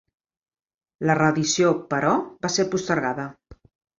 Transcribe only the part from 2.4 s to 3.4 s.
va ser postergada.